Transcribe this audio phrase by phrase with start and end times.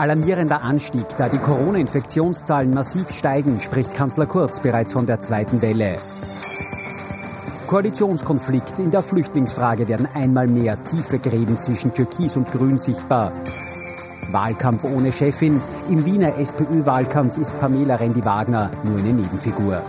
[0.00, 5.98] Alarmierender Anstieg, da die Corona-Infektionszahlen massiv steigen, spricht Kanzler Kurz bereits von der zweiten Welle.
[7.66, 8.78] Koalitionskonflikt.
[8.78, 13.34] In der Flüchtlingsfrage werden einmal mehr tiefe Gräben zwischen Türkis und Grün sichtbar.
[14.32, 15.60] Wahlkampf ohne Chefin.
[15.90, 19.82] Im Wiener SPÖ-Wahlkampf ist Pamela Rendi-Wagner nur eine Nebenfigur.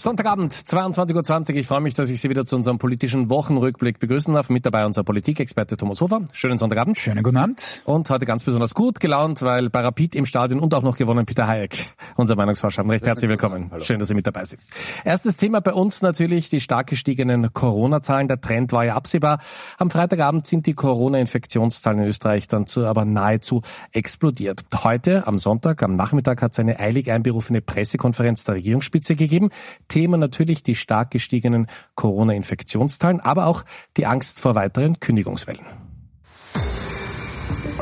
[0.00, 1.56] Sonntagabend, 22.20 Uhr.
[1.56, 4.48] Ich freue mich, dass ich Sie wieder zu unserem politischen Wochenrückblick begrüßen darf.
[4.48, 6.22] Mit dabei unser Politikexperte Thomas Hofer.
[6.32, 6.96] Schönen Sonntagabend.
[6.96, 7.82] Schönen guten Abend.
[7.84, 11.26] Und heute ganz besonders gut gelaunt, weil bei Rapid im Stadion und auch noch gewonnen
[11.26, 12.88] Peter Hayek, unser Meinungsforscher.
[12.88, 13.68] Recht herzlich willkommen.
[13.70, 13.84] Hallo.
[13.84, 14.62] Schön, dass Sie mit dabei sind.
[15.04, 18.26] Erstes Thema bei uns natürlich die stark gestiegenen Corona-Zahlen.
[18.26, 19.38] Der Trend war ja absehbar.
[19.76, 23.60] Am Freitagabend sind die Corona-Infektionszahlen in Österreich dann zu, aber nahezu
[23.92, 24.62] explodiert.
[24.82, 29.50] Heute, am Sonntag, am Nachmittag hat es eine eilig einberufene Pressekonferenz der Regierungsspitze gegeben.
[29.90, 33.64] Thema natürlich die stark gestiegenen Corona-Infektionszahlen, aber auch
[33.98, 35.66] die Angst vor weiteren Kündigungswellen.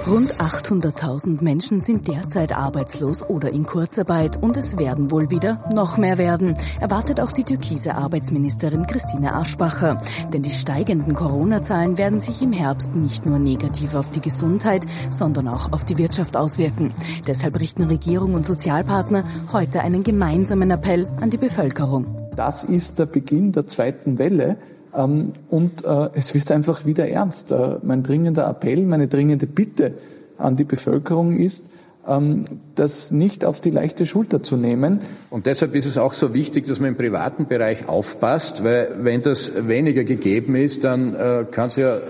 [0.09, 5.99] Rund 800.000 Menschen sind derzeit arbeitslos oder in Kurzarbeit und es werden wohl wieder noch
[5.99, 10.01] mehr werden, erwartet auch die türkise Arbeitsministerin Christine Aschbacher.
[10.33, 15.47] Denn die steigenden Corona-Zahlen werden sich im Herbst nicht nur negativ auf die Gesundheit, sondern
[15.47, 16.95] auch auf die Wirtschaft auswirken.
[17.27, 22.07] Deshalb richten Regierung und Sozialpartner heute einen gemeinsamen Appell an die Bevölkerung.
[22.35, 24.57] Das ist der Beginn der zweiten Welle.
[24.97, 27.53] Ähm, und äh, es wird einfach wieder ernst.
[27.53, 29.95] Äh, mein dringender Appell, meine dringende Bitte
[30.39, 31.65] an die Bevölkerung ist,
[32.09, 35.01] ähm, das nicht auf die leichte Schulter zu nehmen.
[35.31, 39.23] Und deshalb ist es auch so wichtig, dass man im privaten Bereich aufpasst, weil wenn
[39.23, 42.01] das weniger gegeben ist, dann äh, kann es ja äh,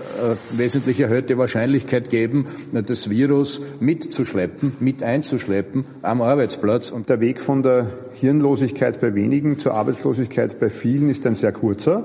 [0.51, 6.91] wesentlich erhöhte Wahrscheinlichkeit geben, das Virus mitzuschleppen, mit einzuschleppen am Arbeitsplatz.
[6.91, 11.51] Und der Weg von der Hirnlosigkeit bei wenigen zur Arbeitslosigkeit bei vielen ist ein sehr
[11.51, 12.03] kurzer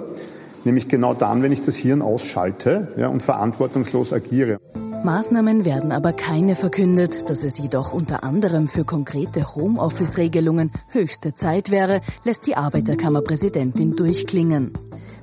[0.65, 4.59] nämlich genau dann, wenn ich das Hirn ausschalte ja, und verantwortungslos agiere.
[5.05, 7.29] Maßnahmen werden aber keine verkündet.
[7.29, 14.73] Dass es jedoch unter anderem für konkrete Homeoffice-Regelungen höchste Zeit wäre, lässt die Arbeiterkammerpräsidentin durchklingen.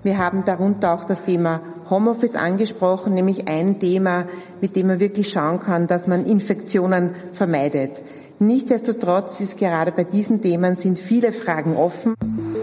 [0.03, 4.25] Wir haben darunter auch das Thema Homeoffice angesprochen, nämlich ein Thema,
[4.61, 8.03] mit dem man wirklich schauen kann, dass man Infektionen vermeidet.
[8.39, 12.15] Nichtsdestotrotz ist gerade bei diesen Themen sind viele Fragen offen.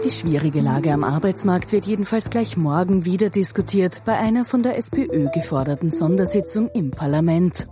[0.09, 4.75] Die schwierige Lage am Arbeitsmarkt wird jedenfalls gleich morgen wieder diskutiert bei einer von der
[4.75, 7.67] SPÖ geforderten Sondersitzung im Parlament.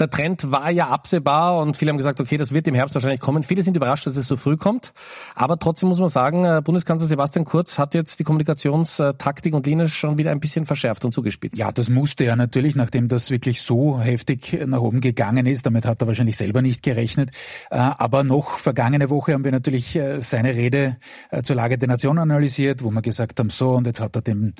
[0.00, 3.20] Der Trend war ja absehbar und viele haben gesagt, okay, das wird im Herbst wahrscheinlich
[3.20, 3.44] kommen.
[3.44, 4.92] Viele sind überrascht, dass es so früh kommt.
[5.36, 9.88] Aber trotzdem muss man sagen, äh, Bundeskanzler Sebastian Kurz hat jetzt die Kommunikationstaktik und Linie
[9.88, 11.60] schon wieder ein bisschen verschärft und zugespitzt.
[11.60, 15.64] Ja, das musste er natürlich, nachdem das wirklich so heftig nach oben gegangen ist.
[15.64, 17.30] Damit hat er wahrscheinlich selber nicht gerechnet.
[17.70, 20.96] Äh, aber noch vergangene Woche haben wir natürlich äh, seine Rede
[21.42, 24.54] zur Lage der Nation analysiert, wo wir gesagt haben, so, und jetzt hat er den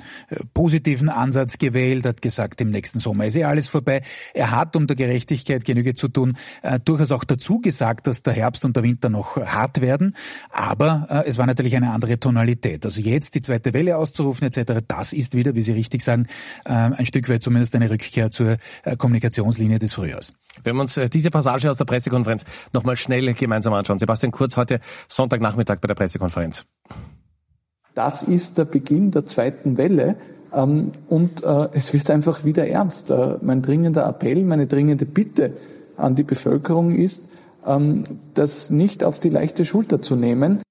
[0.53, 4.01] positiven Ansatz gewählt, hat gesagt, im nächsten Sommer ist eh alles vorbei.
[4.33, 8.33] Er hat um Gerechtigkeit Gerechtigkeit Genüge zu tun, äh, durchaus auch dazu gesagt, dass der
[8.33, 10.15] Herbst und der Winter noch hart werden.
[10.51, 12.85] Aber äh, es war natürlich eine andere Tonalität.
[12.85, 16.27] Also jetzt die zweite Welle auszurufen etc., das ist wieder, wie Sie richtig sagen,
[16.65, 20.31] äh, ein Stück weit zumindest eine Rückkehr zur äh, Kommunikationslinie des Frühjahrs.
[20.63, 23.99] Wenn wir uns äh, diese Passage aus der Pressekonferenz nochmal schnell gemeinsam anschauen.
[23.99, 26.65] Sebastian Kurz heute Sonntagnachmittag bei der Pressekonferenz.
[27.95, 30.17] Das ist der Beginn der zweiten Welle.
[30.55, 33.11] Ähm, und äh, es wird einfach wieder ernst.
[33.11, 35.53] Äh, mein dringender Appell, meine dringende Bitte
[35.97, 37.23] an die Bevölkerung ist,
[37.67, 40.61] ähm, das nicht auf die leichte Schulter zu nehmen.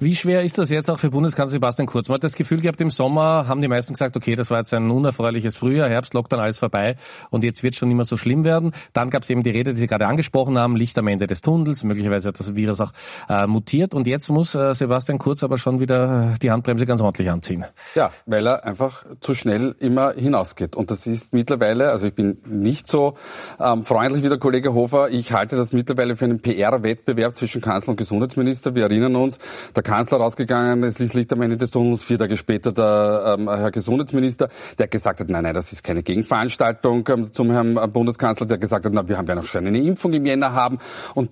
[0.00, 2.08] Wie schwer ist das jetzt auch für Bundeskanzler Sebastian Kurz?
[2.08, 4.74] Man hat das Gefühl gehabt, im Sommer haben die meisten gesagt, okay, das war jetzt
[4.74, 6.96] ein unerfreuliches Frühjahr, Herbst, Lockdown, alles vorbei
[7.30, 8.72] und jetzt wird schon nicht mehr so schlimm werden.
[8.92, 11.42] Dann gab es eben die Rede, die Sie gerade angesprochen haben, Licht am Ende des
[11.42, 12.90] Tunnels, möglicherweise hat das Virus auch
[13.28, 17.00] äh, mutiert und jetzt muss äh, Sebastian Kurz aber schon wieder äh, die Handbremse ganz
[17.00, 17.64] ordentlich anziehen.
[17.94, 22.38] Ja, weil er einfach zu schnell immer hinausgeht und das ist mittlerweile, also ich bin
[22.46, 23.14] nicht so
[23.60, 27.90] ähm, freundlich wie der Kollege Hofer, ich halte das mittlerweile für einen PR-Wettbewerb zwischen Kanzler
[27.90, 28.74] und Gesundheitsminister.
[28.74, 29.38] Wir erinnern uns,
[29.76, 33.48] der Kanzler rausgegangen, es ist Licht am Ende des Tunnels, vier Tage später der ähm,
[33.48, 34.48] Herr Gesundheitsminister,
[34.78, 38.58] der gesagt hat, nein, nein, das ist keine Gegenveranstaltung ähm, zum Herrn äh, Bundeskanzler, der
[38.58, 40.78] gesagt hat, na, wir haben ja noch schon eine Impfung im Jänner haben
[41.14, 41.30] und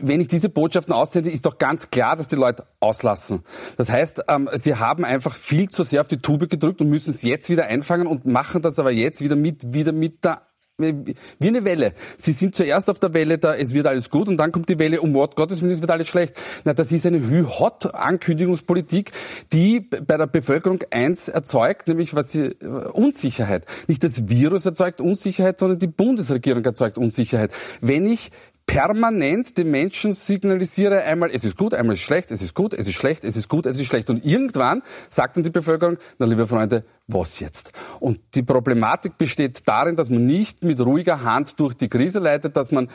[0.00, 3.42] wenn ich diese Botschaften aussende, ist doch ganz klar, dass die Leute auslassen.
[3.76, 7.10] Das heißt, ähm, sie haben einfach viel zu sehr auf die Tube gedrückt und müssen
[7.10, 10.42] es jetzt wieder einfangen und machen das aber jetzt wieder mit, wieder mit der
[10.80, 11.92] wie eine Welle.
[12.16, 14.78] Sie sind zuerst auf der Welle da, es wird alles gut und dann kommt die
[14.78, 16.34] Welle, um Wort Gottes Willen, es wird alles schlecht.
[16.64, 19.12] Na, das ist eine Hü-Hot-Ankündigungspolitik,
[19.52, 23.66] die bei der Bevölkerung eins erzeugt, nämlich was sie, äh, Unsicherheit.
[23.86, 27.52] Nicht das Virus erzeugt Unsicherheit, sondern die Bundesregierung erzeugt Unsicherheit.
[27.80, 28.30] Wenn ich
[28.70, 32.86] permanent den Menschen signalisiere einmal, es ist gut, einmal ist schlecht, es ist gut, es
[32.86, 34.08] ist schlecht, es ist gut, es ist schlecht.
[34.10, 37.72] Und irgendwann sagt dann die Bevölkerung, na liebe Freunde, was jetzt?
[37.98, 42.54] Und die Problematik besteht darin, dass man nicht mit ruhiger Hand durch die Krise leitet,
[42.54, 42.88] dass man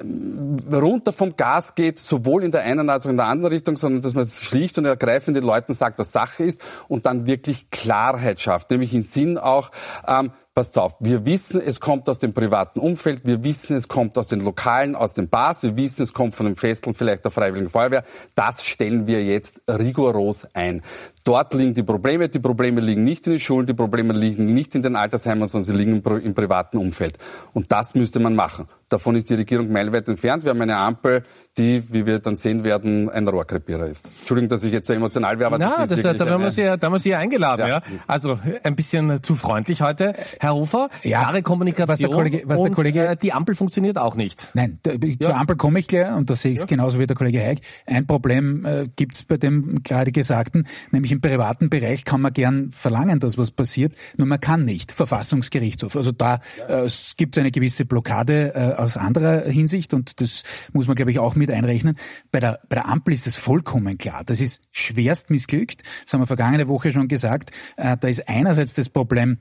[0.00, 3.76] ähm, runter vom Gas geht, sowohl in der einen als auch in der anderen Richtung,
[3.76, 7.70] sondern dass man schlicht und ergreifend den Leuten sagt, was Sache ist und dann wirklich
[7.70, 9.70] Klarheit schafft, nämlich im Sinn auch,
[10.08, 14.18] ähm, passt auf, wir wissen, es kommt aus dem privaten Umfeld, wir wissen, es kommt
[14.18, 17.30] aus den Lokalen, aus den Bars, wir wissen, es kommt von dem Festeln, vielleicht der
[17.30, 18.04] Freiwilligen Feuerwehr.
[18.34, 20.82] Das stellen wir jetzt rigoros ein.
[21.24, 22.28] Dort liegen die Probleme.
[22.28, 25.64] Die Probleme liegen nicht in den Schulen, die Probleme liegen nicht in den Altersheimen, sondern
[25.64, 27.16] sie liegen im, im privaten Umfeld.
[27.52, 28.66] Und das müsste man machen.
[28.92, 30.44] Davon ist die Regierung meilenweit entfernt.
[30.44, 31.24] Wir haben eine Ampel,
[31.56, 34.08] die, wie wir dann sehen werden, ein Rohrkrepierer ist.
[34.20, 36.42] Entschuldigung, dass ich jetzt so emotional wäre, aber Na, das ist das, da, da, haben
[36.42, 37.60] wir Sie, da haben wir Sie eingeladen.
[37.66, 37.78] Ja.
[37.78, 37.82] Ja.
[38.06, 40.14] Also ein bisschen zu freundlich heute.
[40.40, 43.98] Herr Hofer, Ja, klare Kommunikation was der Kollege- was der Kollege- äh, die Ampel funktioniert
[43.98, 44.48] auch nicht.
[44.54, 47.16] Nein, da, zur Ampel komme ich gleich und da sehe ich es genauso wie der
[47.16, 47.60] Kollege Heik.
[47.86, 52.32] Ein Problem äh, gibt es bei dem gerade Gesagten, nämlich im privaten Bereich kann man
[52.32, 54.92] gern verlangen, dass was passiert, nur man kann nicht.
[54.92, 55.96] Verfassungsgerichtshof.
[55.96, 60.42] Also da äh, es eine gewisse Blockade äh, aus anderer Hinsicht und das
[60.72, 61.96] muss man, glaube ich, auch mit einrechnen.
[62.30, 64.22] Bei der, bei der Ampel ist das vollkommen klar.
[64.24, 65.82] Das ist schwerst missglückt.
[66.04, 67.50] Das haben wir vergangene Woche schon gesagt.
[67.76, 69.38] Äh, da ist einerseits das Problem,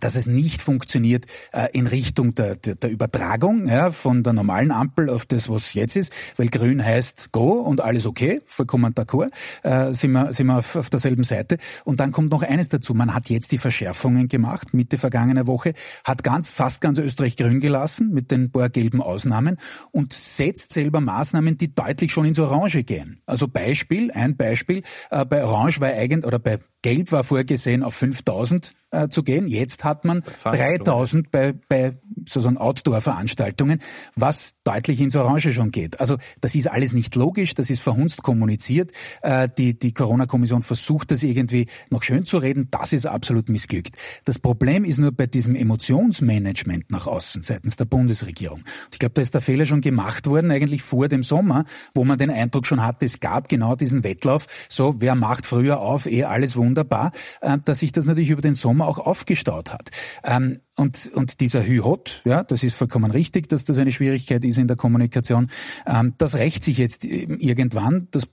[0.00, 4.70] dass es nicht funktioniert äh, in Richtung der, der, der Übertragung ja, von der normalen
[4.70, 9.30] Ampel auf das, was jetzt ist, weil grün heißt go und alles okay, vollkommen d'accord,
[9.62, 11.58] äh, sind wir, sind wir auf, auf derselben Seite.
[11.84, 15.74] Und dann kommt noch eines dazu, man hat jetzt die Verschärfungen gemacht, Mitte vergangener Woche,
[16.04, 19.56] hat ganz, fast ganz Österreich grün gelassen, mit den paar gelben Ausnahmen
[19.92, 23.20] und setzt selber Maßnahmen, die deutlich schon ins Orange gehen.
[23.26, 27.96] Also Beispiel, ein Beispiel, äh, bei Orange war eigentlich, oder bei Gelb war vorgesehen, auf
[27.96, 29.48] 5000 äh, zu gehen.
[29.48, 33.80] Jetzt hat man 3000 bei, bei sozusagen Outdoor-Veranstaltungen,
[34.14, 36.00] was deutlich ins Orange schon geht.
[36.00, 38.90] Also das ist alles nicht logisch, das ist verhunzt kommuniziert.
[39.22, 42.68] Äh, die die Corona-Kommission versucht das irgendwie noch schön zu reden.
[42.70, 43.96] Das ist absolut missglückt.
[44.24, 48.58] Das Problem ist nur bei diesem Emotionsmanagement nach außen seitens der Bundesregierung.
[48.58, 52.04] Und ich glaube, da ist der Fehler schon gemacht worden, eigentlich vor dem Sommer, wo
[52.04, 56.06] man den Eindruck schon hatte, es gab genau diesen Wettlauf, so wer macht früher auf,
[56.06, 59.75] eh alles wunderbar, äh, dass sich das natürlich über den Sommer auch aufgestaut hat.
[60.24, 64.58] Ähm, und, und dieser Hü-Hot, ja, das ist vollkommen richtig, dass das eine Schwierigkeit ist
[64.58, 65.48] in der Kommunikation.
[65.86, 68.08] Ähm, das rächt sich jetzt äh, irgendwann.
[68.10, 68.24] Das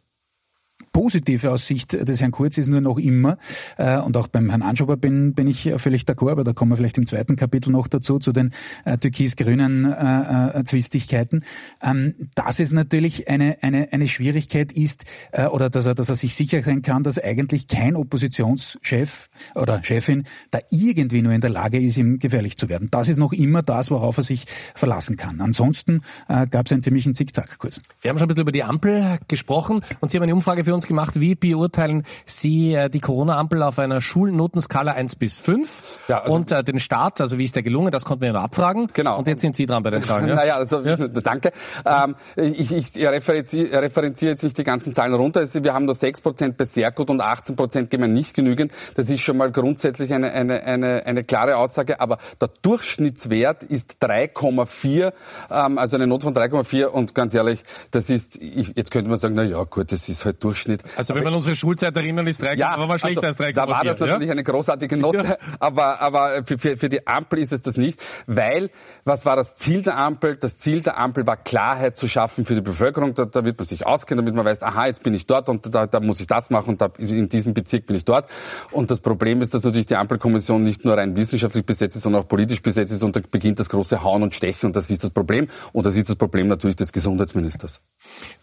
[0.92, 3.38] Positive aus Sicht des Herrn Kurz ist nur noch immer,
[3.78, 6.78] äh, und auch beim Herrn Anschober bin, bin ich völlig d'accord, aber da kommen wir
[6.78, 8.52] vielleicht im zweiten Kapitel noch dazu, zu den
[8.86, 11.44] äh, türkis-grünen äh, äh, Zwistigkeiten,
[11.82, 16.16] ähm, dass es natürlich eine, eine, eine Schwierigkeit ist, äh, oder dass er, dass er
[16.16, 21.50] sich sicher sein kann, dass eigentlich kein Oppositionschef oder Chefin da irgendwie nur in der
[21.50, 22.90] Lage ist, ihm gefährlich zu werden.
[22.92, 24.46] Das ist noch immer das, worauf er sich
[24.76, 25.42] verlassen kann.
[25.42, 27.82] Ansonsten äh, gab es einen ziemlichen Zickzackkurs.
[28.02, 30.73] Wir haben schon ein bisschen über die Ampel gesprochen und Sie haben eine Umfrage für
[30.74, 31.20] uns gemacht.
[31.20, 35.84] Wie beurteilen Sie äh, die Corona-Ampel auf einer Schulnotenskala 1 bis 5?
[36.08, 38.34] Ja, also- und äh, den Start, also wie ist der gelungen, das konnten wir ja
[38.34, 38.88] noch abfragen.
[38.94, 39.18] Genau.
[39.18, 40.28] Und jetzt sind Sie dran bei den Fragen.
[40.28, 40.36] Ja?
[40.44, 40.82] Naja, also
[41.24, 41.52] danke.
[41.86, 45.40] Ähm, ich ich referenziere, referenziere jetzt nicht die ganzen Zahlen runter.
[45.40, 48.72] Also wir haben nur 6% bei sehr gut und 18% geben wir nicht genügend.
[48.96, 52.00] Das ist schon mal grundsätzlich eine, eine, eine, eine klare Aussage.
[52.00, 55.14] Aber der Durchschnittswert ist 3,4,
[55.52, 56.86] ähm, also eine Not von 3,4.
[56.86, 60.26] Und ganz ehrlich, das ist, ich, jetzt könnte man sagen, na ja, gut, das ist
[60.26, 60.84] halt Durchschnitt.
[60.96, 63.54] Also wenn man unsere Schulzeit erinnern, ist 3, Ja, aber mal schlechter also, als 3,4.
[63.54, 64.32] Da war das natürlich ja?
[64.32, 65.38] eine großartige Note, Ja.
[65.60, 68.70] aber, aber für, für, für die Ampel ist es das nicht, weil
[69.04, 70.36] was war das Ziel der Ampel?
[70.38, 73.16] Das Ziel der Ampel war Klarheit zu schaffen für die Bevölkerung.
[73.16, 75.74] Da, da wird man sich auskennen, damit man weiß, aha, jetzt bin ich dort und
[75.74, 78.30] da, da muss ich das machen und da, in diesem Bezirk bin ich dort.
[78.72, 82.22] Und das Problem ist, dass natürlich die Ampelkommission nicht nur rein wissenschaftlich besetzt ist, sondern
[82.24, 85.04] auch politisch besetzt ist und da beginnt das große Hauen und Stechen und das ist
[85.04, 85.48] das Problem.
[85.72, 87.80] Und das ist das Problem natürlich des Gesundheitsministers.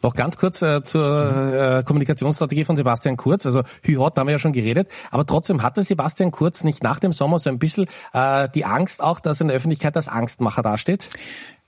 [0.02, 3.46] Noch ganz kurz äh, zur äh, Kommunikationsstrategie von Sebastian Kurz.
[3.46, 4.88] Also Hü-Hot, da haben wir ja schon geredet.
[5.10, 9.02] Aber trotzdem hatte Sebastian Kurz nicht nach dem Sommer so ein bisschen äh, die Angst
[9.02, 11.10] auch, dass in der Öffentlichkeit als Angstmacher dasteht?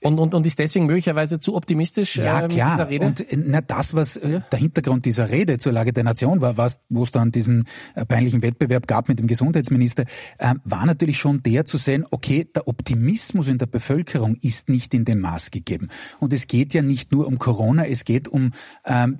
[0.01, 2.75] Und, und, und ist deswegen möglicherweise zu optimistisch Ja, äh, mit klar.
[2.75, 3.05] dieser Rede?
[3.05, 6.57] Und äh, na, das, was äh, der Hintergrund dieser Rede zur Lage der Nation war,
[6.57, 10.03] was, wo es dann diesen äh, peinlichen Wettbewerb gab mit dem Gesundheitsminister,
[10.37, 14.93] äh, war natürlich schon der zu sehen, okay, der Optimismus in der Bevölkerung ist nicht
[14.93, 15.89] in dem Maß gegeben.
[16.19, 18.51] Und es geht ja nicht nur um Corona, es geht um
[18.85, 19.19] ähm,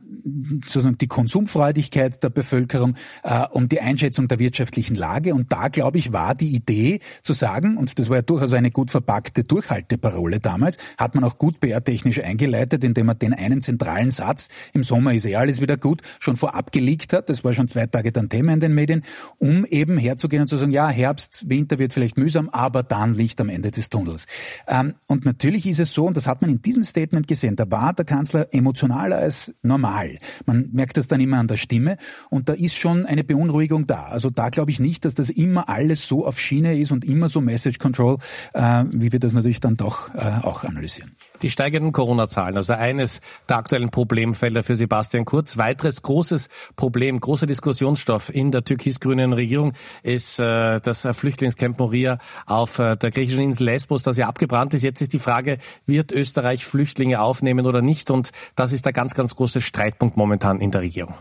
[0.65, 5.33] sozusagen die Konsumfreudigkeit der Bevölkerung, äh, um die Einschätzung der wirtschaftlichen Lage.
[5.33, 8.71] Und da, glaube ich, war die Idee zu sagen, und das war ja durchaus eine
[8.71, 13.61] gut verpackte Durchhalteparole damals, ist, hat man auch gut PR-technisch eingeleitet, indem man den einen
[13.61, 17.29] zentralen Satz, im Sommer ist eh alles wieder gut, schon vorab gelegt hat.
[17.29, 19.03] Das war schon zwei Tage dann Thema in den Medien,
[19.37, 23.39] um eben herzugehen und zu sagen, ja, Herbst, Winter wird vielleicht mühsam, aber dann Licht
[23.41, 24.25] am Ende des Tunnels.
[24.67, 27.69] Ähm, und natürlich ist es so, und das hat man in diesem Statement gesehen, da
[27.69, 30.17] war der Kanzler emotionaler als normal.
[30.45, 31.97] Man merkt das dann immer an der Stimme
[32.29, 34.05] und da ist schon eine Beunruhigung da.
[34.05, 37.29] Also da glaube ich nicht, dass das immer alles so auf Schiene ist und immer
[37.29, 38.17] so Message Control,
[38.53, 40.19] äh, wie wir das natürlich dann doch äh,
[40.53, 41.15] auch analysieren.
[41.41, 45.57] Die steigenden Corona-Zahlen, also eines der aktuellen Problemfelder für Sebastian Kurz.
[45.57, 52.79] Weiteres großes Problem, großer Diskussionsstoff in der türkis-grünen Regierung ist äh, das Flüchtlingscamp Moria auf
[52.79, 54.83] äh, der griechischen Insel Lesbos, das ja abgebrannt ist.
[54.83, 58.11] Jetzt ist die Frage, wird Österreich Flüchtlinge aufnehmen oder nicht?
[58.11, 61.15] Und das ist der ganz, ganz große Streitpunkt momentan in der Regierung.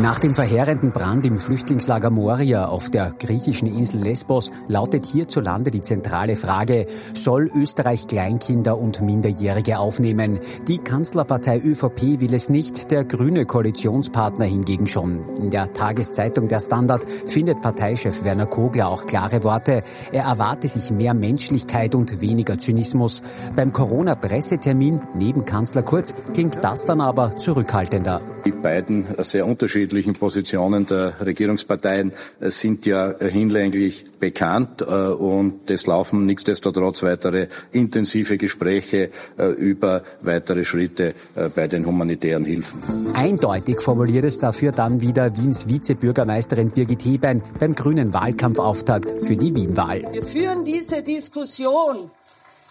[0.00, 5.82] Nach dem verheerenden Brand im Flüchtlingslager Moria auf der griechischen Insel Lesbos lautet hierzulande die
[5.82, 10.40] zentrale Frage, soll Österreich Kleinkinder und Minderjährige aufnehmen?
[10.66, 15.28] Die Kanzlerpartei ÖVP will es nicht, der grüne Koalitionspartner hingegen schon.
[15.38, 19.84] In der Tageszeitung Der Standard findet Parteichef Werner Kogler auch klare Worte.
[20.10, 23.22] Er erwarte sich mehr Menschlichkeit und weniger Zynismus.
[23.54, 28.20] Beim Corona-Pressetermin neben Kanzler Kurz klingt das dann aber zurückhaltender.
[28.44, 29.46] Die beiden sehr
[29.84, 38.38] unterschiedlichen Positionen der Regierungsparteien sind ja hinlänglich bekannt äh, und es laufen nichtsdestotrotz weitere intensive
[38.38, 42.82] Gespräche äh, über weitere Schritte äh, bei den humanitären Hilfen.
[43.14, 49.54] Eindeutig formuliert es dafür dann wieder Wiens Vizebürgermeisterin Birgit Hebein beim grünen Wahlkampfauftakt für die
[49.54, 50.02] Wienwahl.
[50.12, 52.10] Wir führen diese Diskussion,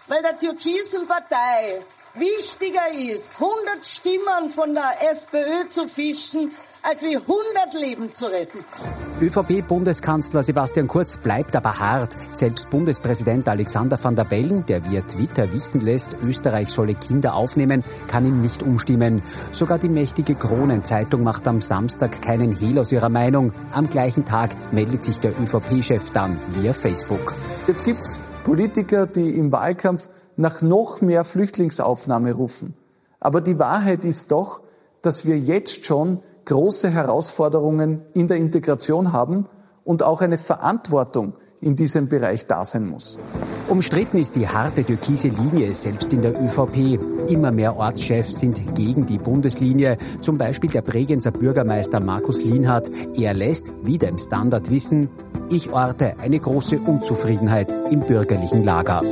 [0.08, 1.80] weil der türkisen Partei
[2.14, 6.52] wichtiger ist, 100 Stimmen von der FPÖ zu fischen,
[6.84, 7.26] als wie 100
[7.80, 8.58] Leben zu retten.
[9.20, 12.14] ÖVP-Bundeskanzler Sebastian Kurz bleibt aber hart.
[12.30, 17.82] Selbst Bundespräsident Alexander van der Bellen, der via Twitter wissen lässt, Österreich solle Kinder aufnehmen,
[18.06, 19.22] kann ihm nicht umstimmen.
[19.50, 23.52] Sogar die mächtige Kronenzeitung macht am Samstag keinen Hehl aus ihrer Meinung.
[23.72, 27.34] Am gleichen Tag meldet sich der ÖVP-Chef dann via Facebook.
[27.66, 32.74] Jetzt gibt's Politiker, die im Wahlkampf nach noch mehr Flüchtlingsaufnahme rufen.
[33.20, 34.60] Aber die Wahrheit ist doch,
[35.00, 39.46] dass wir jetzt schon große Herausforderungen in der Integration haben
[39.84, 43.18] und auch eine Verantwortung in diesem Bereich da sein muss.
[43.68, 46.98] Umstritten ist die harte türkise Linie selbst in der ÖVP.
[47.30, 49.96] Immer mehr Ortschefs sind gegen die Bundeslinie.
[50.20, 52.90] Zum Beispiel der Bregenzer Bürgermeister Markus Lienhardt.
[53.16, 55.08] Er lässt, wieder im Standard wissen,
[55.50, 59.02] ich orte eine große Unzufriedenheit im bürgerlichen Lager.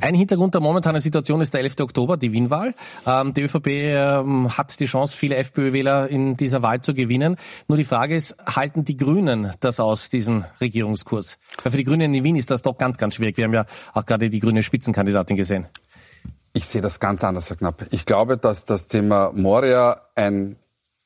[0.00, 1.80] Ein Hintergrund der momentanen Situation ist der 11.
[1.80, 2.74] Oktober, die Wienwahl.
[3.04, 7.36] Ähm, die ÖVP ähm, hat die Chance, viele FPÖ-Wähler in dieser Wahl zu gewinnen.
[7.66, 11.38] Nur die Frage ist, halten die Grünen das aus, diesen Regierungskurs?
[11.64, 13.38] Weil für die Grünen in Wien ist das doch ganz, ganz schwierig.
[13.38, 15.66] Wir haben ja auch gerade die grüne Spitzenkandidatin gesehen.
[16.52, 17.86] Ich sehe das ganz anders, Herr Knapp.
[17.90, 20.56] Ich glaube, dass das Thema Moria ein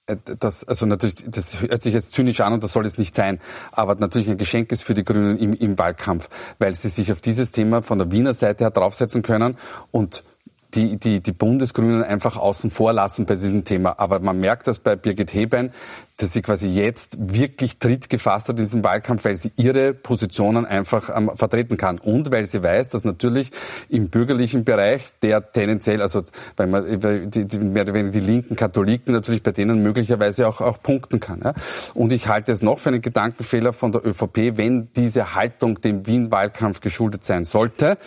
[0.06, 3.38] das, also natürlich, das hört sich jetzt zynisch an und das soll es nicht sein,
[3.70, 6.28] aber natürlich ein Geschenk ist für die Grünen im, im Wahlkampf,
[6.58, 9.56] weil sie sich auf dieses Thema von der Wiener Seite her draufsetzen können
[9.90, 10.24] und
[10.74, 13.98] die, die, die Bundesgrünen einfach außen vor lassen bei diesem Thema.
[13.98, 15.70] Aber man merkt das bei Birgit Hebein,
[16.16, 20.66] dass sie quasi jetzt wirklich Tritt gefasst hat in diesem Wahlkampf, weil sie ihre Positionen
[20.66, 21.98] einfach ähm, vertreten kann.
[21.98, 23.50] Und weil sie weiß, dass natürlich
[23.88, 26.22] im bürgerlichen Bereich, der tendenziell, also
[26.56, 30.60] weil man die, die, mehr oder weniger die linken Katholiken natürlich bei denen möglicherweise auch,
[30.60, 31.40] auch punkten kann.
[31.42, 31.54] Ja.
[31.94, 36.06] Und ich halte es noch für einen Gedankenfehler von der ÖVP, wenn diese Haltung dem
[36.06, 37.98] Wien-Wahlkampf geschuldet sein sollte,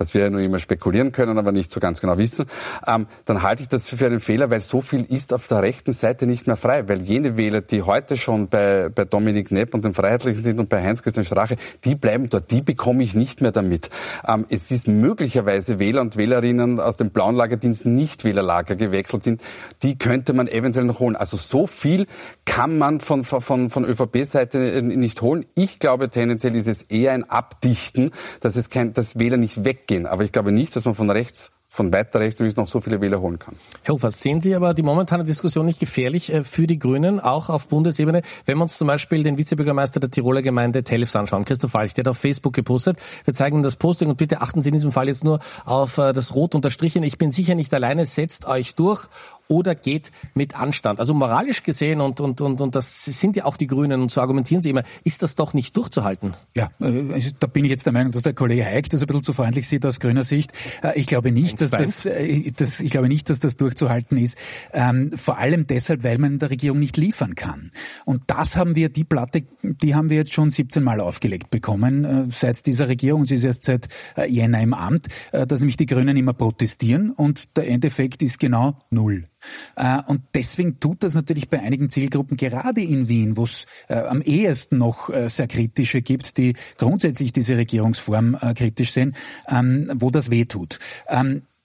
[0.00, 2.46] was wir ja nur immer spekulieren können, aber nicht so ganz genau wissen,
[2.86, 5.92] ähm, dann halte ich das für einen Fehler, weil so viel ist auf der rechten
[5.92, 6.88] Seite nicht mehr frei.
[6.88, 10.70] Weil jene Wähler, die heute schon bei, bei Dominik Nepp und den Freiheitlichen sind und
[10.70, 13.90] bei Heinz-Christian Strache, die bleiben dort, die bekomme ich nicht mehr damit.
[14.26, 19.42] Ähm, es ist möglicherweise Wähler und Wählerinnen aus dem blauen Lagerdienst nicht Wählerlager gewechselt sind,
[19.82, 21.14] die könnte man eventuell noch holen.
[21.14, 22.06] Also so viel
[22.46, 25.44] kann man von, von, von ÖVP-Seite nicht holen.
[25.54, 29.89] Ich glaube, tendenziell ist es eher ein Abdichten, dass es kein, dass Wähler nicht weg
[29.90, 30.06] gehen.
[30.06, 33.00] Aber ich glaube nicht, dass man von rechts von weiter rechts nämlich noch so viele
[33.00, 33.54] Wähler holen kann.
[33.84, 37.48] Herr Hofer, sehen Sie aber die momentane Diskussion nicht gefährlich äh, für die Grünen, auch
[37.48, 38.22] auf Bundesebene?
[38.44, 42.02] Wenn wir uns zum Beispiel den Vizebürgermeister der Tiroler Gemeinde Telfs anschauen, Christoph Walch, der
[42.02, 45.06] hat auf Facebook gepostet, wir zeigen das Posting und bitte achten Sie in diesem Fall
[45.06, 47.04] jetzt nur auf äh, das Rot unterstrichen.
[47.04, 49.06] Ich bin sicher nicht alleine, setzt euch durch
[49.50, 51.00] oder geht mit Anstand?
[51.00, 54.20] Also moralisch gesehen und, und, und, und das sind ja auch die Grünen und so
[54.20, 56.34] argumentieren sie immer, ist das doch nicht durchzuhalten?
[56.56, 59.22] Ja, äh, da bin ich jetzt der Meinung, dass der Kollege Heik das ein bisschen
[59.22, 60.52] zu freundlich sieht aus grüner Sicht.
[60.82, 64.38] Äh, ich glaube nicht, dass das, äh, das, ich glaube nicht, dass das durchzuhalten ist.
[64.72, 67.70] Ähm, vor allem deshalb, weil man in der Regierung nicht liefern kann.
[68.04, 72.30] Und das haben wir, die Platte, die haben wir jetzt schon 17 Mal aufgelegt bekommen,
[72.30, 73.26] seit dieser Regierung.
[73.26, 73.88] Sie ist erst seit
[74.28, 79.24] Jänner im Amt, dass nämlich die Grünen immer protestieren und der Endeffekt ist genau null.
[79.76, 83.94] Äh, und deswegen tut das natürlich bei einigen Zielgruppen, gerade in Wien, wo es äh,
[83.94, 89.14] am ehesten noch äh, sehr kritische gibt, die grundsätzlich diese Regierungsform kritisch sehen,
[89.48, 90.78] ähm, wo das weh tut.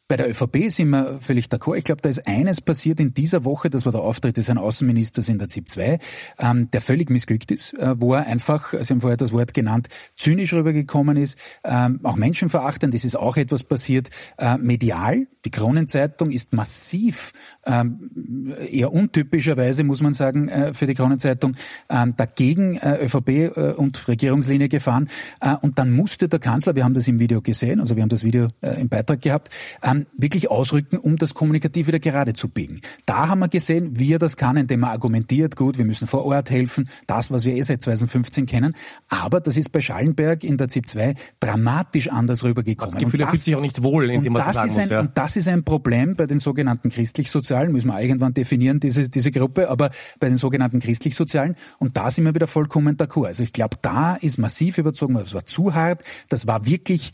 [0.05, 1.77] Ähm, bei der ÖVP sind wir völlig d'accord.
[1.77, 4.57] Ich glaube, da ist eines passiert in dieser Woche, das war der Auftritt des Herrn
[4.57, 6.00] Außenministers in der ZIP 2,
[6.39, 9.88] ähm, der völlig missglückt ist, äh, wo er einfach, Sie haben vorher das Wort genannt,
[10.15, 15.27] zynisch rübergekommen ist, ähm, auch menschenverachtend, das ist auch etwas passiert, äh, medial.
[15.45, 17.33] Die Kronenzeitung ist massiv,
[17.65, 21.55] ähm, eher untypischerweise, muss man sagen, äh, für die Kronenzeitung,
[21.89, 25.09] ähm, dagegen äh, ÖVP äh, und Regierungslinie gefahren.
[25.41, 28.09] Äh, und dann musste der Kanzler, wir haben das im Video gesehen, also wir haben
[28.09, 29.50] das Video im Beitrag gehabt,
[29.96, 32.82] ähm, wirklich ausrücken, um das kommunikativ wieder gerade zu biegen.
[33.06, 36.25] Da haben wir gesehen, wie er das kann, indem er argumentiert, gut, wir müssen vor
[36.25, 38.75] Ort helfen, das, was wir eh seit 2015 kennen.
[39.10, 42.94] Aber das ist bei Schallenberg in der ZIP 2 dramatisch anders rübergekommen.
[42.94, 44.78] Das Gefühl, er fühlt sich auch nicht wohl in dem, was er sagen muss.
[44.78, 45.00] Ein, ja.
[45.02, 49.32] Und das ist ein Problem bei den sogenannten christlich-sozialen, müssen wir irgendwann definieren, diese, diese
[49.32, 51.56] Gruppe, aber bei den sogenannten christlich-sozialen.
[51.80, 53.28] Und da sind wir wieder vollkommen d'accord.
[53.28, 57.12] Also ich glaube, da ist massiv überzogen, das war zu hart, das war wirklich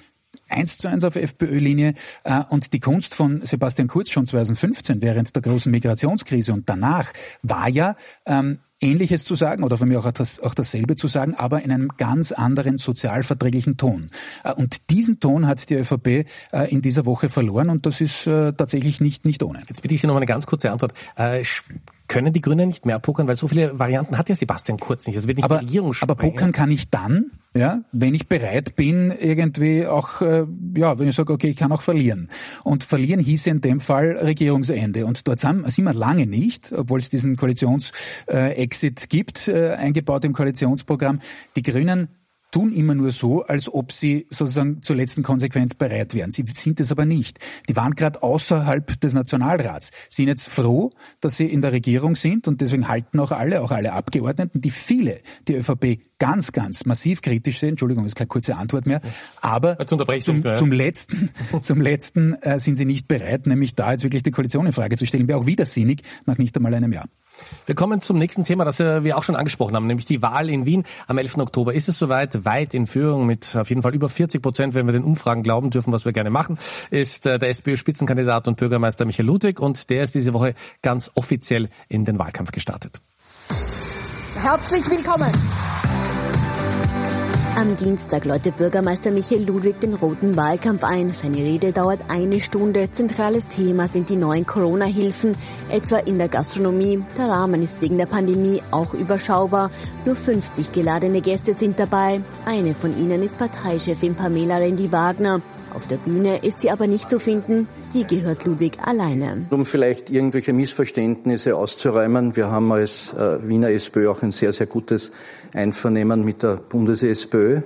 [0.50, 1.94] eins zu eins auf FPÖ-Linie.
[2.24, 7.12] Äh, und die Kunst von Sebastian Kurz schon 2015 während der großen Migrationskrise und danach
[7.42, 7.96] war ja,
[8.26, 11.72] ähm, Ähnliches zu sagen oder von mir auch, das, auch dasselbe zu sagen, aber in
[11.72, 14.10] einem ganz anderen sozialverträglichen Ton.
[14.44, 16.26] Äh, und diesen Ton hat die ÖVP äh,
[16.70, 19.62] in dieser Woche verloren und das ist tatsächlich nicht, nicht ohne.
[19.68, 20.94] Jetzt bitte ich Sie noch eine ganz kurze Antwort.
[22.12, 25.16] Können die Grünen nicht mehr pokern, weil so viele Varianten hat ja Sebastian Kurz nicht.
[25.16, 26.12] Es wird nicht aber, die Regierung sprengen.
[26.12, 31.08] Aber pokern kann ich dann, ja, wenn ich bereit bin, irgendwie auch, äh, ja, wenn
[31.08, 32.28] ich sage, okay, ich kann auch verlieren.
[32.66, 35.06] Und verlieren hieße in dem Fall Regierungsende.
[35.06, 40.34] Und dort sind wir lange nicht, obwohl es diesen Koalitions-Exit äh, gibt, äh, eingebaut im
[40.34, 41.20] Koalitionsprogramm.
[41.56, 42.10] Die Grünen
[42.52, 46.32] tun immer nur so, als ob sie sozusagen zur letzten Konsequenz bereit wären.
[46.32, 47.40] Sie sind es aber nicht.
[47.70, 50.92] Die waren gerade außerhalb des Nationalrats, sind jetzt froh,
[51.22, 54.72] dass sie in der Regierung sind und deswegen halten auch alle, auch alle Abgeordneten, die
[54.72, 57.70] viele, die ÖVP ganz, ganz massiv kritisch sehen.
[57.70, 59.02] Entschuldigung, das ist keine kurze Antwort mehr.
[59.40, 59.78] Aber
[60.22, 61.30] zum, mehr, zum, letzten,
[61.62, 64.98] zum letzten äh, sind sie nicht bereit, nämlich da jetzt wirklich die Koalition in Frage
[64.98, 65.28] zu stellen.
[65.28, 67.06] Wäre auch widersinnig nach nicht einmal einem Jahr.
[67.66, 70.66] Wir kommen zum nächsten Thema, das wir auch schon angesprochen haben, nämlich die Wahl in
[70.66, 71.38] Wien am 11.
[71.38, 71.74] Oktober.
[71.74, 72.46] Ist es soweit?
[72.46, 75.70] Weit in Führung mit auf jeden Fall über 40 Prozent, wenn wir den Umfragen glauben
[75.70, 76.58] dürfen, was wir gerne machen,
[76.90, 81.70] ist äh, der SPÖ-Spitzenkandidat und Bürgermeister Michael Ludwig und der ist diese Woche ganz offiziell
[81.88, 83.00] in den Wahlkampf gestartet.
[84.36, 85.32] Herzlich willkommen.
[87.62, 91.14] Am Dienstag läutet Bürgermeister Michael Ludwig den roten Wahlkampf ein.
[91.14, 92.90] Seine Rede dauert eine Stunde.
[92.90, 95.38] Zentrales Thema sind die neuen Corona-Hilfen,
[95.70, 97.04] etwa in der Gastronomie.
[97.20, 99.70] Der Rahmen ist wegen der Pandemie auch überschaubar.
[100.06, 102.22] Nur 50 geladene Gäste sind dabei.
[102.46, 105.40] Eine von ihnen ist Parteichefin Pamela Rendi-Wagner.
[105.76, 107.68] Auf der Bühne ist sie aber nicht zu finden.
[107.94, 109.46] Die gehört Ludwig alleine.
[109.50, 114.68] Um vielleicht irgendwelche Missverständnisse auszuräumen, wir haben als äh, Wiener SPÖ auch ein sehr, sehr
[114.68, 115.12] gutes
[115.54, 117.62] Einvernehmen mit der Bundes-SPÖ.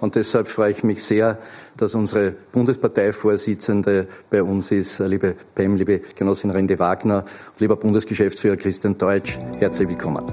[0.00, 1.38] Und deshalb freue ich mich sehr,
[1.76, 7.24] dass unsere Bundesparteivorsitzende bei uns ist, äh, liebe Pam, liebe Genossin Rende Wagner,
[7.58, 9.36] lieber Bundesgeschäftsführer Christian Deutsch.
[9.58, 10.24] Herzlich willkommen.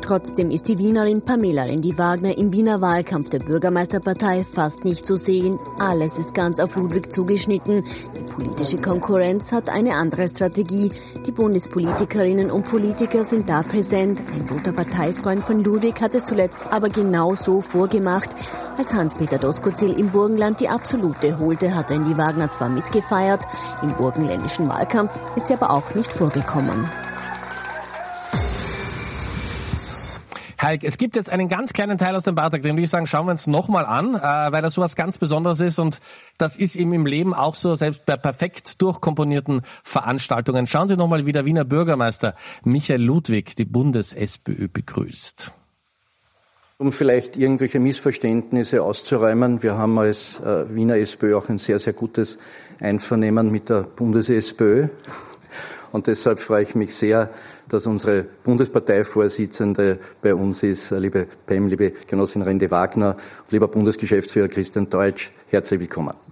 [0.00, 5.16] Trotzdem ist die Wienerin Pamela Rendi Wagner im Wiener Wahlkampf der Bürgermeisterpartei fast nicht zu
[5.16, 5.58] sehen.
[5.78, 7.84] Alles ist ganz auf Ludwig zugeschnitten.
[8.16, 10.92] Die politische Konkurrenz hat eine andere Strategie.
[11.26, 14.20] Die Bundespolitikerinnen und Politiker sind da präsent.
[14.34, 18.30] Ein guter Parteifreund von Ludwig hat es zuletzt aber genau so vorgemacht.
[18.78, 23.44] Als Hans-Peter Doskozil im Burgenland die absolute holte, hat Rendi Wagner zwar mitgefeiert,
[23.82, 26.88] im burgenländischen Wahlkampf ist sie aber auch nicht vorgekommen.
[30.68, 33.06] Heik, es gibt jetzt einen ganz kleinen Teil aus dem Beitrag, den würde ich sagen,
[33.06, 35.98] schauen wir uns nochmal an, äh, weil das so was ganz Besonderes ist und
[36.36, 40.66] das ist ihm im Leben auch so, selbst bei perfekt durchkomponierten Veranstaltungen.
[40.66, 45.52] Schauen Sie nochmal, wie der Wiener Bürgermeister Michael Ludwig die Bundes-SPÖ begrüßt.
[46.76, 51.94] Um vielleicht irgendwelche Missverständnisse auszuräumen, wir haben als äh, Wiener SPÖ auch ein sehr, sehr
[51.94, 52.38] gutes
[52.78, 54.88] Einvernehmen mit der Bundes-SPÖ.
[55.92, 57.30] Und deshalb freue ich mich sehr,
[57.68, 63.16] dass unsere Bundesparteivorsitzende bei uns ist, liebe Pam, liebe Genossin Rende Wagner,
[63.50, 65.30] lieber Bundesgeschäftsführer Christian Deutsch.
[65.48, 66.27] Herzlich willkommen.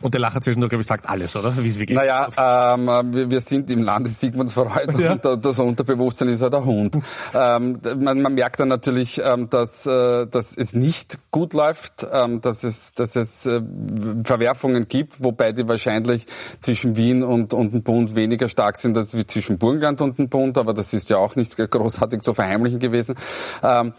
[0.00, 1.54] Und der Lacher zwischendurch, glaube ich, sagt alles, oder?
[1.58, 5.12] Wie es wirklich Naja, ähm, wir, wir sind im Lande Sigmundsfreud ja.
[5.12, 6.96] und das Unterbewusstsein ist ja der Hund.
[7.34, 12.40] ähm, man, man, merkt dann natürlich, ähm, dass, äh, dass es nicht gut läuft, ähm,
[12.40, 13.60] dass es, dass es äh,
[14.24, 16.26] Verwerfungen gibt, wobei die wahrscheinlich
[16.60, 20.28] zwischen Wien und, und dem Bund weniger stark sind als wie zwischen Burgenland und dem
[20.28, 23.16] Bund, aber das ist ja auch nicht großartig zu verheimlichen gewesen.
[23.62, 23.92] Ähm,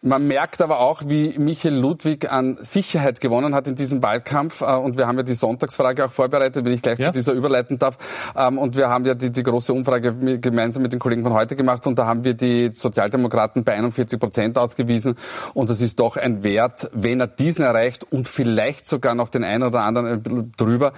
[0.00, 4.60] man merkt aber auch, wie Michael Ludwig an Sicherheit gewonnen hat in diesem Wahlkampf.
[4.60, 7.06] Äh, und wir haben ja die Sonntagsfrage auch vorbereitet, wenn ich gleich ja.
[7.06, 7.98] zu dieser überleiten darf.
[8.36, 11.56] Ähm, und wir haben ja die, die große Umfrage gemeinsam mit den Kollegen von heute
[11.56, 11.86] gemacht.
[11.86, 15.16] Und da haben wir die Sozialdemokraten bei 41 Prozent ausgewiesen.
[15.54, 19.42] Und das ist doch ein Wert, wenn er diesen erreicht und vielleicht sogar noch den
[19.42, 20.92] einen oder anderen ein bisschen drüber,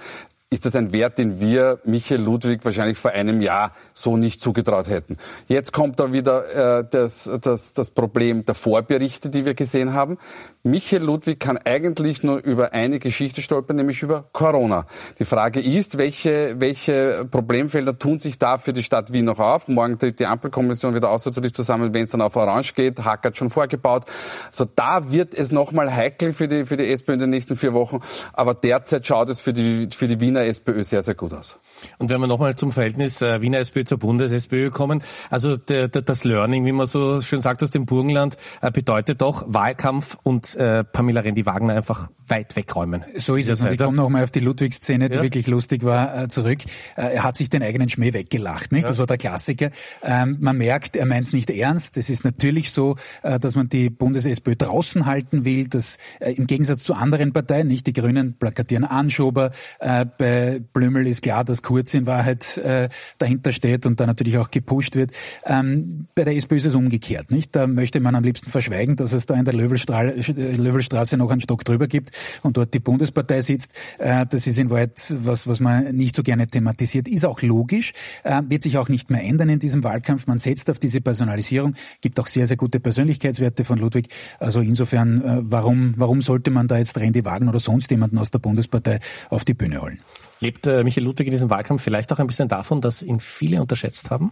[0.53, 4.89] ist das ein Wert, den wir Michael Ludwig wahrscheinlich vor einem Jahr so nicht zugetraut
[4.89, 5.15] hätten.
[5.47, 10.17] Jetzt kommt da wieder äh, das, das, das Problem der Vorberichte, die wir gesehen haben.
[10.63, 14.85] Michael Ludwig kann eigentlich nur über eine Geschichte stolpern, nämlich über Corona.
[15.19, 19.69] Die Frage ist, welche, welche Problemfelder tun sich da für die Stadt Wien noch auf?
[19.69, 23.05] Morgen tritt die Ampelkommission wieder außerordentlich zusammen, wenn es dann auf Orange geht.
[23.05, 24.03] Hack hat schon vorgebaut.
[24.49, 27.73] Also da wird es nochmal heikel für die, für die SPÖ in den nächsten vier
[27.73, 28.01] Wochen.
[28.33, 31.57] Aber derzeit schaut es für die, für die Wiener SPÖ sehr, sehr gut aus.
[31.97, 36.01] Und wenn wir nochmal zum Verhältnis äh, Wiener SPÖ zur Bundes-SPÖ kommen, also der, der,
[36.01, 40.55] das Learning, wie man so schön sagt aus dem Burgenland, äh, bedeutet doch Wahlkampf und
[40.55, 43.03] äh, Pamela Rendi-Wagner einfach weit wegräumen.
[43.17, 43.61] So ist es.
[43.61, 45.23] Und ich komme nochmal auf die Ludwig-Szene, die ja.
[45.23, 46.59] wirklich lustig war, äh, zurück.
[46.95, 48.83] Äh, er hat sich den eigenen Schmäh weggelacht, nicht?
[48.83, 48.89] Ja.
[48.89, 49.69] Das war der Klassiker.
[50.03, 51.97] Ähm, man merkt, er meint es nicht ernst.
[51.97, 56.83] Es ist natürlich so, äh, dass man die Bundes-SPÖ draußen halten will, dass im Gegensatz
[56.83, 62.05] zu anderen Parteien, nicht die Grünen plakatieren Anschober, bei Blümel ist klar, dass Kurz in
[62.05, 65.11] Wahrheit äh, dahinter steht und da natürlich auch gepusht wird.
[65.45, 67.55] Ähm, bei der SPÖ ist es umgekehrt, nicht?
[67.55, 71.63] Da möchte man am liebsten verschweigen, dass es da in der Löwelstraße, noch einen Stock
[71.63, 72.11] drüber gibt
[72.43, 73.71] und dort die Bundespartei sitzt.
[73.99, 77.07] Äh, das ist in Wahrheit was, was man nicht so gerne thematisiert.
[77.07, 80.27] Ist auch logisch, äh, wird sich auch nicht mehr ändern in diesem Wahlkampf.
[80.27, 84.09] Man setzt auf diese Personalisierung, gibt auch sehr, sehr gute Persönlichkeitswerte von Ludwig.
[84.39, 88.29] Also insofern, äh, warum, warum sollte man da jetzt Randy Wagen oder sonst jemanden aus
[88.29, 89.99] der Bundespartei auf die Bühne holen?
[90.41, 93.61] Lebt äh, Michael Ludwig in diesem Wahlkampf vielleicht auch ein bisschen davon, dass ihn viele
[93.61, 94.31] unterschätzt haben?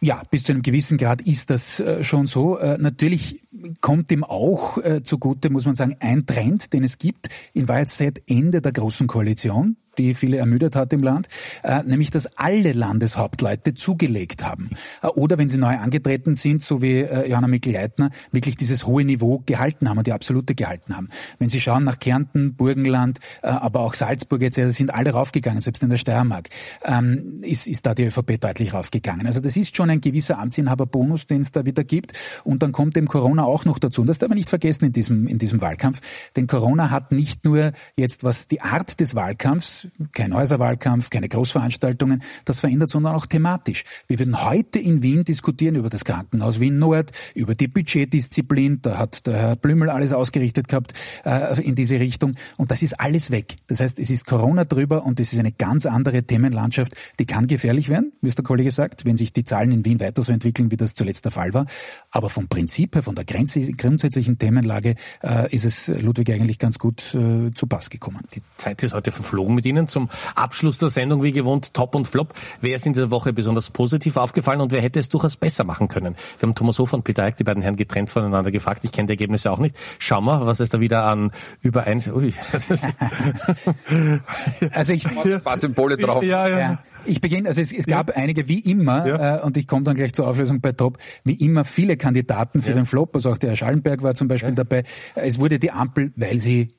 [0.00, 2.58] Ja, bis zu einem gewissen Grad ist das äh, schon so.
[2.58, 3.40] Äh, natürlich
[3.80, 7.88] kommt ihm auch äh, zugute, muss man sagen, ein Trend, den es gibt, in Wahrheit
[7.88, 11.28] seit Ende der Großen Koalition die viele ermüdet hat im Land,
[11.62, 14.70] äh, nämlich dass alle Landeshauptleute zugelegt haben.
[15.02, 19.04] Äh, oder wenn sie neu angetreten sind, so wie äh, Johanna Mikl-Leitner, wirklich dieses hohe
[19.04, 21.08] Niveau gehalten haben und die absolute gehalten haben.
[21.38, 25.90] Wenn Sie schauen nach Kärnten, Burgenland, aber auch Salzburg etc., sind alle raufgegangen, selbst in
[25.90, 26.48] der Steiermark
[26.84, 29.26] ähm, ist, ist da die ÖVP deutlich raufgegangen.
[29.26, 32.12] Also das ist schon ein gewisser Amtsinhaberbonus, den es da wieder gibt.
[32.44, 34.00] Und dann kommt dem Corona auch noch dazu.
[34.00, 36.00] Und das darf man nicht vergessen in diesem, in diesem Wahlkampf.
[36.36, 42.22] Denn Corona hat nicht nur jetzt, was die Art des Wahlkampfs kein Häuserwahlkampf, keine Großveranstaltungen,
[42.44, 43.84] das verändert, sondern auch thematisch.
[44.06, 48.98] Wir würden heute in Wien diskutieren über das Krankenhaus Wien Nord, über die Budgetdisziplin, da
[48.98, 50.92] hat der Herr Blümel alles ausgerichtet gehabt
[51.24, 53.56] äh, in diese Richtung und das ist alles weg.
[53.66, 57.46] Das heißt, es ist Corona drüber und es ist eine ganz andere Themenlandschaft, die kann
[57.46, 60.32] gefährlich werden, wie es der Kollege sagt, wenn sich die Zahlen in Wien weiter so
[60.32, 61.66] entwickeln, wie das zuletzt der Fall war.
[62.10, 67.14] Aber vom Prinzip her, von der grundsätzlichen Themenlage äh, ist es Ludwig eigentlich ganz gut
[67.14, 68.20] äh, zu Pass gekommen.
[68.34, 69.73] Die Zeit ist heute verflogen mit Ihnen.
[69.76, 72.34] Ihnen zum Abschluss der Sendung wie gewohnt Top und Flop.
[72.60, 75.88] Wer ist in dieser Woche besonders positiv aufgefallen und wer hätte es durchaus besser machen
[75.88, 76.14] können?
[76.38, 78.84] Wir haben Thomas Hofer und Peter Eick, die beiden Herren getrennt voneinander gefragt.
[78.84, 79.76] Ich kenne die Ergebnisse auch nicht.
[79.98, 81.30] Schauen wir, was es da wieder an
[81.62, 82.02] überein...
[82.12, 82.32] Ui.
[84.72, 85.06] also ich...
[85.06, 86.22] Ein paar Symbole drauf.
[86.22, 86.58] Ja, ja.
[86.58, 86.78] ja.
[87.06, 88.16] Ich beginne, also es, es gab ja.
[88.16, 89.36] einige, wie immer, ja.
[89.36, 92.70] äh, und ich komme dann gleich zur Auflösung bei Top, wie immer viele Kandidaten für
[92.70, 92.76] ja.
[92.76, 94.84] den Flop, also auch der Herr Schallenberg war zum Beispiel dabei.
[95.14, 96.70] Es wurde die Ampel, weil sie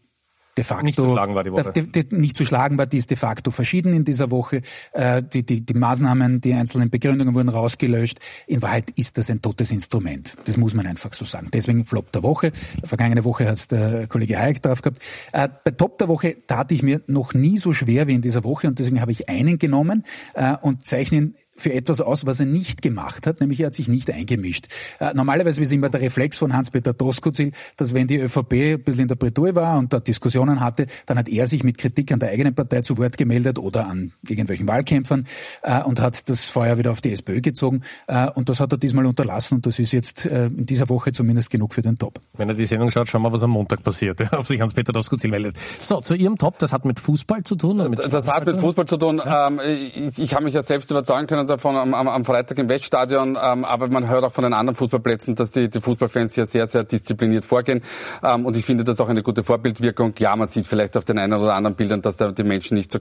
[0.58, 1.72] de facto nicht zu schlagen war die Woche.
[1.72, 4.62] De, de, nicht zu schlagen war, die ist de facto verschieden in dieser Woche.
[4.94, 8.20] Äh, die, die, die Maßnahmen, die einzelnen Begründungen wurden rausgelöscht.
[8.48, 10.36] In Wahrheit ist das ein totes Instrument.
[10.46, 11.50] Das muss man einfach so sagen.
[11.54, 12.52] Deswegen Flop der Woche.
[12.84, 15.00] Vergangene Woche hat es der Kollege Hayek drauf gehabt.
[15.34, 18.44] Äh, bei Top der Woche tat ich mir noch nie so schwer wie in dieser
[18.44, 22.40] Woche und deswegen habe ich einen genommen äh, und zeichne ihn für etwas aus, was
[22.40, 24.68] er nicht gemacht hat, nämlich er hat sich nicht eingemischt.
[25.00, 29.04] Äh, normalerweise ist immer der Reflex von Hans-Peter Doskozil, dass wenn die ÖVP ein bisschen
[29.04, 32.20] in der Bretouille war und da Diskussionen hatte, dann hat er sich mit Kritik an
[32.20, 35.26] der eigenen Partei zu Wort gemeldet oder an irgendwelchen Wahlkämpfern
[35.64, 37.82] äh, und hat das Feuer wieder auf die SPÖ gezogen.
[38.08, 41.50] Äh, und das hat er diesmal unterlassen und das ist jetzt in dieser Woche zumindest
[41.50, 42.20] genug für den Top.
[42.34, 44.92] Wenn er die Sendung schaut, schauen wir, was am Montag passiert, ja, ob sich Hans-Peter
[44.92, 45.56] Doskozil meldet.
[45.80, 47.78] So, zu Ihrem Top, das hat mit Fußball zu tun?
[47.90, 49.22] Mit das Fußball hat mit Fußball zu tun.
[49.24, 49.48] Ja.
[49.48, 49.60] Ähm,
[49.96, 53.66] ich, ich habe mich ja selbst überzeugen können, davon am, am Freitag im Weststadion, ähm,
[53.66, 56.84] aber man hört auch von den anderen Fußballplätzen, dass die, die Fußballfans hier sehr, sehr
[56.84, 57.82] diszipliniert vorgehen.
[58.24, 60.14] Ähm, und ich finde das auch eine gute Vorbildwirkung.
[60.20, 62.92] Ja, man sieht vielleicht auf den einen oder anderen Bildern, dass da die Menschen nicht,
[62.92, 63.00] so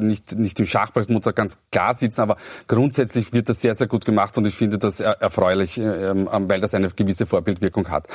[0.00, 4.36] nicht, nicht im Schachbrettmutter ganz klar sitzen, aber grundsätzlich wird das sehr, sehr gut gemacht
[4.38, 8.06] und ich finde das erfreulich, ähm, weil das eine gewisse Vorbildwirkung hat.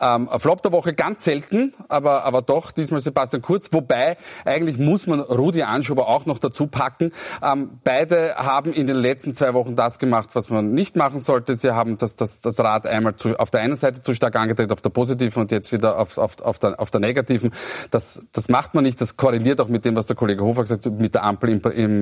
[0.00, 5.06] Ähm, Flop der Woche ganz selten, aber, aber doch diesmal Sebastian Kurz, wobei eigentlich muss
[5.06, 7.12] man Rudi Anschober auch noch dazu packen.
[7.42, 11.54] Ähm, beide haben in den letzten zwei Wochen das gemacht, was man nicht machen sollte.
[11.54, 14.72] Sie haben das, das, das Rad einmal zu, auf der einen Seite zu stark angedreht,
[14.72, 17.52] auf der positiven und jetzt wieder auf, auf, auf, der, auf der negativen.
[17.90, 19.00] Das, das macht man nicht.
[19.00, 21.60] Das korreliert auch mit dem, was der Kollege Hofer gesagt hat, mit der Ampel im,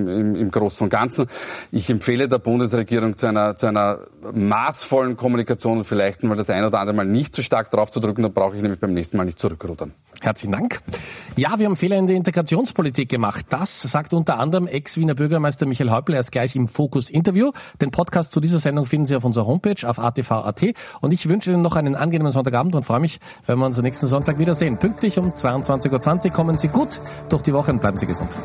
[0.08, 1.26] im, im, Großen und Ganzen.
[1.72, 4.00] Ich empfehle der Bundesregierung zu einer, zu einer
[4.32, 8.00] maßvollen Kommunikation und vielleicht mal das ein oder andere Mal nicht zu stark drauf zu
[8.00, 8.22] drücken.
[8.22, 9.92] Dann brauche ich nämlich beim nächsten Mal nicht zurückrudern.
[10.20, 10.80] Herzlichen Dank.
[11.37, 13.46] Ja, wir haben Fehler in der Integrationspolitik gemacht.
[13.50, 16.68] Das sagt unter anderem Ex-Wiener Bürgermeister Michael Häupl erst gleich im
[17.14, 17.53] Fokus-Interview.
[17.81, 20.64] Den Podcast zu dieser Sendung finden Sie auf unserer Homepage auf atv.at.
[21.00, 24.07] Und ich wünsche Ihnen noch einen angenehmen Sonntagabend und freue mich, wenn wir uns nächsten
[24.07, 24.79] Sonntag wiedersehen.
[24.79, 28.37] Pünktlich um 22.20 Uhr kommen Sie gut durch die Woche und bleiben Sie gesund.